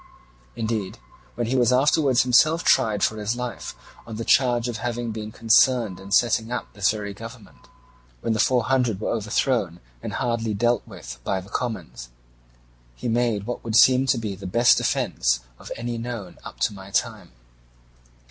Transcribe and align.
Indeed, 0.55 0.97
when 1.35 1.45
he 1.45 1.55
was 1.55 1.71
afterwards 1.71 2.23
himself 2.23 2.63
tried 2.63 3.03
for 3.03 3.17
his 3.17 3.35
life 3.35 3.75
on 4.07 4.15
the 4.15 4.25
charge 4.25 4.67
of 4.67 4.77
having 4.77 5.11
been 5.11 5.31
concerned 5.31 5.99
in 5.99 6.11
setting 6.11 6.51
up 6.51 6.73
this 6.73 6.89
very 6.89 7.13
government, 7.13 7.67
when 8.21 8.33
the 8.33 8.39
Four 8.39 8.63
Hundred 8.63 8.99
were 8.99 9.11
overthrown 9.11 9.79
and 10.01 10.13
hardly 10.13 10.55
dealt 10.55 10.87
with 10.87 11.19
by 11.23 11.39
the 11.39 11.49
commons, 11.49 12.09
he 12.95 13.07
made 13.07 13.45
what 13.45 13.63
would 13.63 13.75
seem 13.75 14.07
to 14.07 14.17
be 14.17 14.33
the 14.35 14.47
best 14.47 14.79
defence 14.79 15.41
of 15.59 15.71
any 15.77 15.99
known 15.99 16.39
up 16.43 16.59
to 16.61 16.73
my 16.73 16.89
time. 16.89 17.31